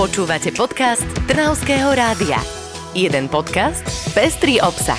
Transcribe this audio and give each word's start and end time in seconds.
Počúvate 0.00 0.48
podcast 0.56 1.04
Trnavského 1.28 1.92
rádia. 1.92 2.40
Jeden 2.96 3.28
podcast, 3.28 3.84
pestrý 4.16 4.56
obsah. 4.56 4.96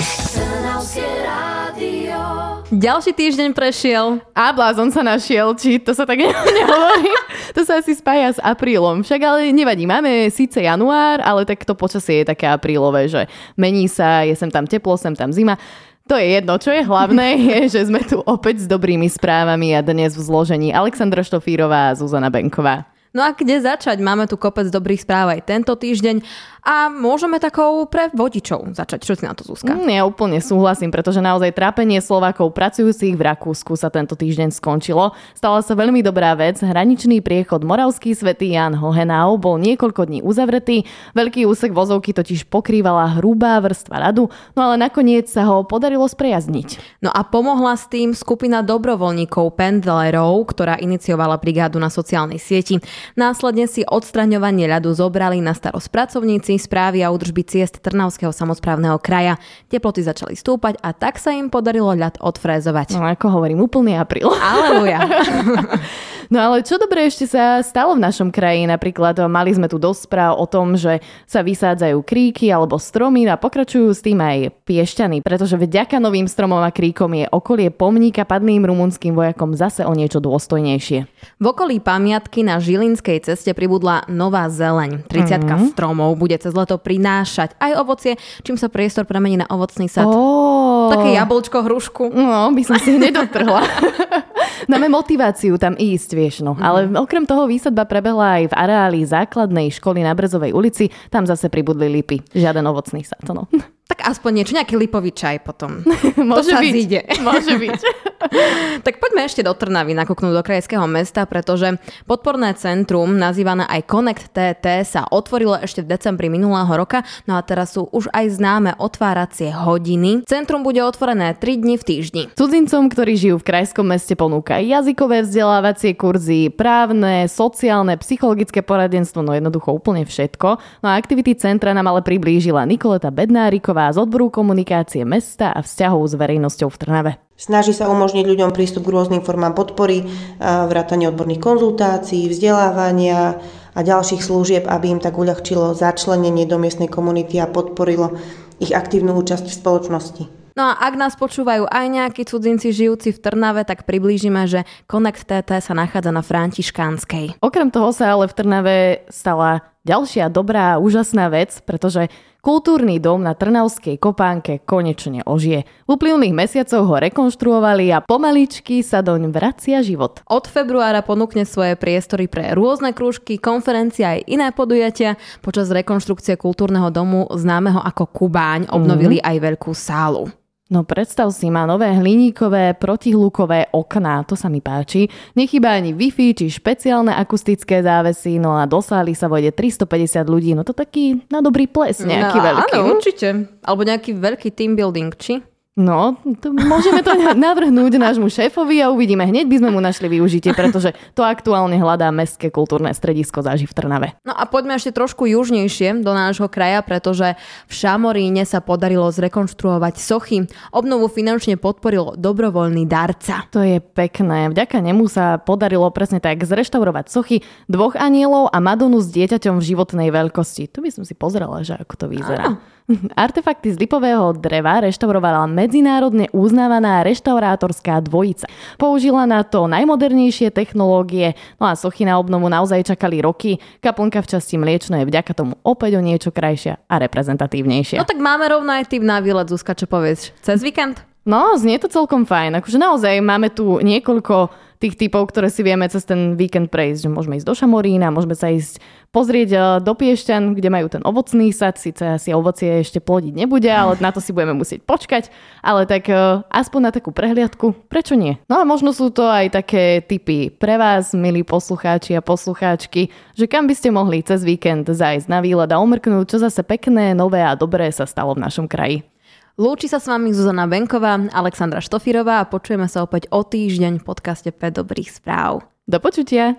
Ďalší 2.70 3.10
týždeň 3.10 3.50
prešiel. 3.50 4.22
A 4.38 4.54
blázon 4.54 4.94
sa 4.94 5.02
našiel, 5.02 5.58
či 5.58 5.82
to 5.82 5.98
sa 5.98 6.06
tak 6.06 6.22
ne- 6.22 6.30
nehovorí. 6.62 7.18
to 7.58 7.66
sa 7.66 7.82
asi 7.82 7.98
spája 7.98 8.38
s 8.38 8.40
aprílom. 8.46 9.02
Však 9.02 9.22
ale 9.26 9.50
nevadí, 9.50 9.90
máme 9.90 10.30
síce 10.30 10.62
január, 10.62 11.18
ale 11.26 11.50
tak 11.50 11.66
to 11.66 11.74
počasie 11.74 12.22
je 12.22 12.38
také 12.38 12.46
aprílové, 12.46 13.10
že 13.10 13.26
mení 13.58 13.90
sa, 13.90 14.22
je 14.22 14.38
sem 14.38 14.54
tam 14.54 14.70
teplo, 14.70 15.02
sem 15.02 15.18
tam 15.18 15.34
zima. 15.34 15.58
To 16.06 16.14
je 16.14 16.30
jedno, 16.30 16.62
čo 16.62 16.70
je 16.78 16.86
hlavné, 16.86 17.42
je, 17.50 17.74
že 17.74 17.90
sme 17.90 18.06
tu 18.06 18.22
opäť 18.22 18.62
s 18.62 18.68
dobrými 18.70 19.10
správami 19.10 19.74
a 19.74 19.82
dnes 19.82 20.14
v 20.14 20.22
zložení 20.22 20.70
Alexandra 20.70 21.26
Štofírová 21.26 21.90
a 21.90 21.98
Zuzana 21.98 22.30
Benková. 22.30 22.91
No 23.12 23.28
a 23.28 23.36
kde 23.36 23.60
začať? 23.60 24.00
Máme 24.00 24.24
tu 24.24 24.40
kopec 24.40 24.72
dobrých 24.72 25.04
správ 25.04 25.36
aj 25.36 25.44
tento 25.44 25.76
týždeň 25.76 26.24
a 26.62 26.94
môžeme 26.94 27.42
takou 27.42 27.84
pre 27.90 28.14
vodičov 28.14 28.78
začať. 28.78 29.02
Čo 29.02 29.14
si 29.18 29.26
na 29.26 29.34
to, 29.34 29.42
Zuzka? 29.42 29.74
Mm, 29.74 29.90
Ja 29.98 30.04
úplne 30.06 30.38
súhlasím, 30.40 30.94
pretože 30.94 31.18
naozaj 31.18 31.58
trápenie 31.58 32.00
Slovákov 32.00 32.54
pracujúcich 32.54 33.18
v 33.18 33.24
Rakúsku 33.34 33.74
sa 33.74 33.90
tento 33.90 34.14
týždeň 34.14 34.54
skončilo. 34.54 35.12
Stala 35.34 35.66
sa 35.66 35.74
veľmi 35.74 36.06
dobrá 36.06 36.38
vec. 36.38 36.62
Hraničný 36.62 37.20
priechod 37.26 37.66
Moravský 37.66 38.14
svätý 38.14 38.54
Jan 38.54 38.78
Hohenau 38.78 39.42
bol 39.42 39.58
niekoľko 39.58 40.06
dní 40.06 40.20
uzavretý. 40.22 40.86
Veľký 41.18 41.50
úsek 41.50 41.74
vozovky 41.74 42.14
totiž 42.14 42.46
pokrývala 42.48 43.18
hrubá 43.18 43.58
vrstva 43.60 44.08
ľadu, 44.08 44.30
no 44.56 44.60
ale 44.62 44.78
nakoniec 44.78 45.28
sa 45.28 45.50
ho 45.50 45.66
podarilo 45.66 46.06
sprejazniť. 46.06 47.02
No 47.02 47.10
a 47.10 47.26
pomohla 47.26 47.74
s 47.74 47.90
tým 47.90 48.14
skupina 48.14 48.62
dobrovoľníkov 48.62 49.58
pendlerov, 49.58 50.46
ktorá 50.54 50.78
iniciovala 50.78 51.42
brigádu 51.42 51.82
na 51.82 51.90
sociálnej 51.90 52.38
sieti. 52.38 52.78
Následne 53.16 53.66
si 53.66 53.82
odstraňovanie 53.88 54.70
ľadu 54.70 54.94
zobrali 54.94 55.40
na 55.40 55.56
starosť 55.56 55.88
pracovníci 55.90 56.60
správy 56.60 57.02
a 57.02 57.12
údržby 57.12 57.44
ciest 57.48 57.80
Trnavského 57.80 58.36
samozprávneho 58.36 59.00
kraja. 59.00 59.40
Teploty 59.72 60.04
začali 60.04 60.36
stúpať 60.36 60.78
a 60.84 60.92
tak 60.92 61.18
sa 61.18 61.32
im 61.32 61.48
podarilo 61.48 61.96
ľad 61.96 62.20
odfrézovať. 62.20 62.98
No 62.98 63.08
ako 63.08 63.42
hovorím, 63.42 63.64
úplný 63.64 63.96
apríl. 63.96 64.30
Aleluja. 64.30 65.00
No 66.32 66.40
ale 66.40 66.64
čo 66.64 66.80
dobré 66.80 67.12
ešte 67.12 67.28
sa 67.28 67.60
stalo 67.60 67.92
v 67.92 68.08
našom 68.08 68.32
kraji? 68.32 68.64
Napríklad 68.64 69.20
mali 69.28 69.52
sme 69.52 69.68
tu 69.68 69.76
dosť 69.76 70.08
správ 70.08 70.40
o 70.40 70.48
tom, 70.48 70.80
že 70.80 71.04
sa 71.28 71.44
vysádzajú 71.44 72.00
kríky 72.08 72.48
alebo 72.48 72.80
stromy 72.80 73.28
a 73.28 73.36
pokračujú 73.36 73.92
s 73.92 74.00
tým 74.00 74.24
aj 74.24 74.56
piešťany, 74.64 75.20
pretože 75.20 75.60
vďaka 75.60 76.00
novým 76.00 76.32
stromom 76.32 76.64
a 76.64 76.72
kríkom 76.72 77.12
je 77.20 77.28
okolie 77.28 77.68
pomníka 77.68 78.24
padným 78.24 78.64
rumunským 78.64 79.12
vojakom 79.12 79.60
zase 79.60 79.84
o 79.84 79.92
niečo 79.92 80.24
dôstojnejšie. 80.24 81.00
V 81.36 81.46
okolí 81.52 81.84
pamiatky 81.84 82.48
na 82.48 82.64
Žilinskej 82.64 83.28
ceste 83.28 83.52
pribudla 83.52 84.08
nová 84.08 84.48
zeleň. 84.48 85.04
30 85.12 85.44
mm-hmm. 85.44 85.76
stromov 85.76 86.16
bude 86.16 86.40
cez 86.40 86.56
leto 86.56 86.80
prinášať 86.80 87.60
aj 87.60 87.72
ovocie, 87.76 88.16
čím 88.48 88.56
sa 88.56 88.72
priestor 88.72 89.04
premení 89.04 89.36
na 89.36 89.52
ovocný 89.52 89.92
sad. 89.92 90.08
Oh. 90.08 90.88
Také 90.96 91.12
jablčko, 91.12 91.60
hrušku. 91.60 92.08
No, 92.16 92.56
by 92.56 92.64
som 92.64 92.80
si 92.80 92.96
hneď 92.96 93.28
dotrhla. 93.28 93.68
Máme 94.72 94.88
motiváciu 94.88 95.60
tam 95.60 95.76
ísť, 95.76 96.10
vieš, 96.16 96.36
no. 96.42 96.56
Mhm. 96.56 96.64
Ale 96.64 96.80
okrem 96.96 97.28
toho 97.28 97.46
výsadba 97.46 97.84
prebehla 97.84 98.40
aj 98.40 98.44
v 98.50 98.58
areáli 98.58 99.00
základnej 99.04 99.68
školy 99.76 100.02
na 100.08 100.16
Brzovej 100.16 100.56
ulici. 100.56 100.88
Tam 101.12 101.28
zase 101.28 101.52
pribudli 101.52 101.92
lipy. 101.92 102.24
Žiaden 102.32 102.64
ovocný 102.64 103.04
sad, 103.04 103.22
no. 103.36 103.52
Tak 103.92 104.08
aspoň 104.08 104.32
niečo, 104.40 104.56
nejaký 104.56 104.80
lipový 104.80 105.12
čaj 105.12 105.44
potom. 105.44 105.84
Môže 106.32 106.56
sa 106.56 106.64
byť. 106.64 106.72
zíde. 106.72 107.00
Môže 107.20 107.54
byť. 107.60 107.80
Tak 108.86 108.98
poďme 108.98 109.28
ešte 109.28 109.46
do 109.46 109.54
Trnavy 109.54 109.94
nakúknúť 109.94 110.34
do 110.34 110.44
krajského 110.44 110.84
mesta, 110.90 111.28
pretože 111.30 111.78
podporné 112.10 112.54
centrum, 112.58 113.14
nazývané 113.14 113.68
aj 113.70 113.82
Connect 113.86 114.26
TT, 114.34 114.66
sa 114.88 115.06
otvorilo 115.06 115.58
ešte 115.60 115.86
v 115.86 115.92
decembri 115.94 116.28
minulého 116.32 116.70
roka, 116.74 117.06
no 117.30 117.38
a 117.38 117.42
teraz 117.46 117.78
sú 117.78 117.86
už 117.94 118.10
aj 118.10 118.42
známe 118.42 118.72
otváracie 118.80 119.54
hodiny. 119.54 120.26
Centrum 120.26 120.66
bude 120.66 120.82
otvorené 120.82 121.38
3 121.38 121.62
dni 121.62 121.76
v 121.78 121.84
týždni. 121.84 122.24
Cudzincom, 122.34 122.90
ktorí 122.90 123.14
žijú 123.18 123.36
v 123.42 123.48
krajskom 123.48 123.86
meste, 123.86 124.18
ponúka 124.18 124.58
jazykové 124.58 125.22
vzdelávacie 125.26 125.94
kurzy, 125.94 126.50
právne, 126.50 127.30
sociálne, 127.30 127.98
psychologické 128.02 128.66
poradenstvo, 128.66 129.22
no 129.22 129.36
jednoducho 129.38 129.76
úplne 129.76 130.08
všetko. 130.08 130.48
No 130.82 130.88
a 130.90 130.98
aktivity 130.98 131.38
centra 131.38 131.76
nám 131.76 131.92
ale 131.92 132.02
priblížila 132.02 132.66
Nikoleta 132.66 133.14
Bednáriková 133.14 133.94
z 133.94 134.02
odboru 134.02 134.34
komunikácie 134.34 135.06
mesta 135.06 135.54
a 135.54 135.62
vzťahov 135.62 136.08
s 136.10 136.14
verejnosťou 136.18 136.70
v 136.72 136.80
Trnave. 136.80 137.14
Snaží 137.42 137.74
sa 137.74 137.90
umožniť 137.90 138.22
ľuďom 138.22 138.54
prístup 138.54 138.86
k 138.86 138.94
rôznym 138.94 139.26
formám 139.26 139.58
podpory, 139.58 140.06
a 140.38 140.70
vrátanie 140.70 141.10
odborných 141.10 141.42
konzultácií, 141.42 142.30
vzdelávania 142.30 143.42
a 143.74 143.80
ďalších 143.82 144.22
služieb, 144.22 144.70
aby 144.70 144.94
im 144.94 145.02
tak 145.02 145.18
uľahčilo 145.18 145.74
začlenenie 145.74 146.46
do 146.46 146.62
miestnej 146.62 146.86
komunity 146.86 147.42
a 147.42 147.50
podporilo 147.50 148.14
ich 148.62 148.70
aktívnu 148.70 149.18
účasť 149.18 149.50
v 149.50 149.58
spoločnosti. 149.58 150.24
No 150.54 150.70
a 150.70 150.86
ak 150.86 150.94
nás 151.00 151.18
počúvajú 151.18 151.66
aj 151.66 151.86
nejakí 151.90 152.28
cudzinci 152.28 152.76
žijúci 152.76 153.16
v 153.16 153.22
Trnave, 153.24 153.66
tak 153.66 153.90
priblížime, 153.90 154.46
že 154.46 154.68
Connect 154.86 155.26
TT 155.26 155.64
sa 155.64 155.74
nachádza 155.74 156.12
na 156.14 156.22
Františkánskej. 156.22 157.42
Okrem 157.42 157.72
toho 157.74 157.90
sa 157.90 158.14
ale 158.14 158.30
v 158.30 158.36
Trnave 158.38 158.78
stala 159.10 159.71
ďalšia 159.86 160.30
dobrá 160.30 160.78
úžasná 160.82 161.30
vec, 161.32 161.62
pretože 161.64 162.10
kultúrny 162.42 162.98
dom 162.98 163.22
na 163.22 163.38
Trnavskej 163.38 164.02
kopánke 164.02 164.60
konečne 164.66 165.22
ožije. 165.24 165.64
V 165.86 165.90
uplynulých 165.94 166.34
mesiacoch 166.34 166.86
ho 166.90 166.98
rekonštruovali 166.98 167.94
a 167.94 168.02
pomaličky 168.02 168.82
sa 168.82 169.06
doň 169.06 169.30
vracia 169.30 169.86
život. 169.86 170.26
Od 170.26 170.46
februára 170.50 171.06
ponúkne 171.06 171.46
svoje 171.46 171.78
priestory 171.78 172.26
pre 172.26 172.58
rôzne 172.58 172.98
krúžky, 172.98 173.38
konferencie 173.38 174.04
aj 174.04 174.26
iné 174.26 174.50
podujatia. 174.50 175.22
Počas 175.46 175.70
rekonštrukcie 175.70 176.36
kultúrneho 176.36 176.90
domu 176.90 177.30
známeho 177.30 177.80
ako 177.80 178.10
Kubáň 178.10 178.74
obnovili 178.74 179.22
aj 179.22 179.38
veľkú 179.38 179.72
sálu. 179.78 180.41
No 180.72 180.88
predstav 180.88 181.28
si, 181.36 181.52
má 181.52 181.68
nové 181.68 181.92
hliníkové 181.92 182.80
protihlukové 182.80 183.68
okná, 183.76 184.24
to 184.24 184.40
sa 184.40 184.48
mi 184.48 184.64
páči. 184.64 185.12
Nechýba 185.36 185.76
ani 185.76 185.92
Wi-Fi 185.92 186.32
či 186.32 186.48
špeciálne 186.48 187.12
akustické 187.12 187.84
závesy, 187.84 188.40
no 188.40 188.56
a 188.56 188.64
do 188.64 188.80
sály 188.80 189.12
sa 189.12 189.28
vojde 189.28 189.52
350 189.52 190.24
ľudí, 190.32 190.56
no 190.56 190.64
to 190.64 190.72
taký 190.72 191.28
na 191.28 191.44
dobrý 191.44 191.68
ples 191.68 192.00
nejaký 192.00 192.40
no, 192.40 192.46
veľký. 192.48 192.80
Áno, 192.80 192.96
určite. 192.96 193.28
Alebo 193.68 193.84
nejaký 193.84 194.16
veľký 194.16 194.50
team 194.56 194.80
building, 194.80 195.12
či? 195.20 195.51
No, 195.80 196.20
to 196.44 196.52
môžeme 196.52 197.00
to 197.00 197.16
navrhnúť 197.48 197.96
nášmu 197.96 198.28
šéfovi 198.28 198.84
a 198.84 198.92
uvidíme. 198.92 199.24
Hneď 199.24 199.48
by 199.48 199.56
sme 199.64 199.70
mu 199.72 199.80
našli 199.80 200.12
využitie, 200.12 200.52
pretože 200.52 200.92
to 201.16 201.24
aktuálne 201.24 201.80
hľadá 201.80 202.12
Mestské 202.12 202.52
kultúrne 202.52 202.92
stredisko 202.92 203.40
záži 203.40 203.72
v 203.72 203.76
Trnave. 203.80 204.08
No 204.28 204.36
a 204.36 204.44
poďme 204.52 204.76
ešte 204.76 204.92
trošku 204.92 205.32
južnejšie 205.32 206.04
do 206.04 206.12
nášho 206.12 206.52
kraja, 206.52 206.84
pretože 206.84 207.40
v 207.72 207.74
Šamoríne 207.74 208.44
sa 208.44 208.60
podarilo 208.60 209.08
zrekonštruovať 209.16 209.96
sochy. 209.96 210.44
Obnovu 210.76 211.08
finančne 211.08 211.56
podporil 211.56 212.20
dobrovoľný 212.20 212.84
darca. 212.84 213.48
To 213.56 213.64
je 213.64 213.80
pekné. 213.80 214.52
Vďaka 214.52 214.76
nemu 214.84 215.08
sa 215.08 215.40
podarilo 215.40 215.88
presne 215.96 216.20
tak 216.20 216.44
zreštaurovať 216.44 217.08
sochy 217.08 217.48
dvoch 217.72 217.96
anielov 217.96 218.52
a 218.52 218.60
Madonu 218.60 219.00
s 219.00 219.08
dieťaťom 219.16 219.64
v 219.64 219.68
životnej 219.72 220.12
veľkosti. 220.12 220.68
Tu 220.68 220.84
by 220.84 220.92
som 220.92 221.08
si 221.08 221.16
pozrela, 221.16 221.64
že 221.64 221.80
ako 221.80 221.94
to 221.96 222.06
vyzerá. 222.12 222.60
Artefakty 223.16 223.72
z 223.72 223.78
lipového 223.80 224.36
dreva 224.36 224.84
reštaurovala 224.84 225.48
medzinárodne 225.62 226.26
uznávaná 226.34 227.06
reštaurátorská 227.06 228.02
dvojica. 228.02 228.50
Použila 228.82 229.30
na 229.30 229.46
to 229.46 229.70
najmodernejšie 229.70 230.50
technológie, 230.50 231.38
no 231.62 231.70
a 231.70 231.78
sochy 231.78 232.02
na 232.02 232.18
obnovu 232.18 232.50
naozaj 232.50 232.90
čakali 232.90 233.22
roky. 233.22 233.62
Kaplnka 233.78 234.26
v 234.26 234.32
časti 234.34 234.58
mliečno 234.58 234.98
je 234.98 235.06
vďaka 235.06 235.38
tomu 235.38 235.54
opäť 235.62 235.98
o 235.98 236.02
niečo 236.02 236.34
krajšia 236.34 236.82
a 236.90 236.96
reprezentatívnejšia. 236.98 238.02
No 238.02 238.10
tak 238.10 238.18
máme 238.18 238.50
rovno 238.50 238.74
aj 238.74 238.90
tým 238.90 239.06
na 239.06 239.22
výlet, 239.22 239.46
Zuzka, 239.46 239.78
čo 239.78 239.86
povieš? 239.86 240.34
Cez 240.42 240.66
víkend? 240.66 241.06
No, 241.22 241.54
znie 241.54 241.78
to 241.78 241.86
celkom 241.86 242.26
fajn. 242.26 242.58
Akože 242.58 242.82
naozaj 242.82 243.22
máme 243.22 243.54
tu 243.54 243.78
niekoľko 243.78 244.50
tých 244.82 244.98
typov, 244.98 245.30
ktoré 245.30 245.54
si 245.54 245.62
vieme 245.62 245.86
cez 245.86 246.02
ten 246.10 246.34
víkend 246.34 246.74
prejsť. 246.74 247.06
Že 247.06 247.10
môžeme 247.14 247.38
ísť 247.38 247.46
do 247.46 247.54
Šamorína, 247.54 248.10
môžeme 248.10 248.34
sa 248.34 248.50
ísť 248.50 248.82
pozrieť 249.14 249.50
eh, 249.54 249.62
do 249.86 249.94
Piešťan, 249.94 250.58
kde 250.58 250.70
majú 250.74 250.90
ten 250.90 251.06
ovocný 251.06 251.54
sad. 251.54 251.78
Sice 251.78 252.18
asi 252.18 252.34
ovocie 252.34 252.82
ešte 252.82 252.98
plodiť 252.98 253.38
nebude, 253.38 253.70
ale 253.70 254.02
na 254.02 254.10
to 254.10 254.18
si 254.18 254.34
budeme 254.34 254.58
musieť 254.58 254.82
počkať. 254.82 255.30
Ale 255.62 255.86
tak 255.86 256.10
eh, 256.10 256.42
aspoň 256.50 256.90
na 256.90 256.92
takú 256.92 257.14
prehliadku, 257.14 257.86
prečo 257.86 258.18
nie? 258.18 258.42
No 258.50 258.58
a 258.58 258.66
možno 258.66 258.90
sú 258.90 259.14
to 259.14 259.30
aj 259.30 259.54
také 259.54 260.02
typy 260.02 260.50
pre 260.50 260.82
vás, 260.82 261.14
milí 261.14 261.46
poslucháči 261.46 262.18
a 262.18 262.26
poslucháčky, 262.26 263.14
že 263.38 263.46
kam 263.46 263.70
by 263.70 263.78
ste 263.78 263.94
mohli 263.94 264.26
cez 264.26 264.42
víkend 264.42 264.90
zajsť 264.90 265.30
na 265.30 265.46
výlet 265.46 265.70
a 265.70 265.78
umrknúť, 265.78 266.26
čo 266.26 266.38
zase 266.42 266.66
pekné, 266.66 267.14
nové 267.14 267.46
a 267.46 267.54
dobré 267.54 267.94
sa 267.94 268.10
stalo 268.10 268.34
v 268.34 268.42
našom 268.48 268.66
kraji. 268.66 269.11
Lúči 269.60 269.92
sa 269.92 270.00
s 270.00 270.08
vami 270.08 270.32
Zuzana 270.32 270.64
Benková, 270.70 271.20
Alexandra 271.34 271.82
Štofírová 271.84 272.40
a 272.40 272.48
počujeme 272.48 272.88
sa 272.88 273.04
opäť 273.04 273.28
o 273.34 273.44
týždeň 273.44 274.00
v 274.00 274.08
podcaste 274.08 274.52
5 274.54 274.80
dobrých 274.84 275.12
správ. 275.12 275.64
Do 275.90 276.00
počutia! 276.00 276.56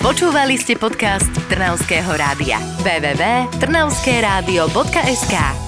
Počúvali 0.00 0.54
ste 0.54 0.78
podcast 0.78 1.26
Trnavského 1.50 2.14
rádia. 2.14 2.62
www.trnavskeradio.sk 2.86 5.65